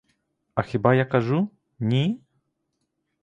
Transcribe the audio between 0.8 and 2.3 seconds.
я кажу— ні?